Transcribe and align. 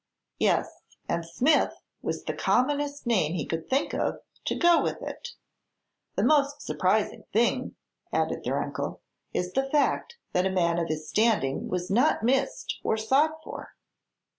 "Yes; 0.39 0.81
and 1.07 1.23
Smith 1.23 1.75
was 2.01 2.23
the 2.23 2.33
commonest 2.33 3.05
name 3.05 3.35
he 3.35 3.45
could 3.45 3.69
think 3.69 3.93
of 3.93 4.17
to 4.45 4.55
go 4.55 4.81
with 4.81 4.99
it. 5.03 5.35
The 6.15 6.23
most 6.23 6.63
surprising 6.63 7.25
thing," 7.31 7.75
added 8.11 8.43
their 8.43 8.63
uncle, 8.63 9.01
"is 9.31 9.53
the 9.53 9.69
fact 9.69 10.17
that 10.33 10.47
a 10.47 10.49
man 10.49 10.79
of 10.79 10.87
his 10.87 11.07
standing 11.07 11.67
was 11.67 11.91
not 11.91 12.23
missed 12.23 12.79
or 12.83 12.97
sought 12.97 13.43
for." 13.43 13.75